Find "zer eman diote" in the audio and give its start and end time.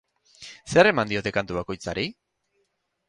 0.75-1.33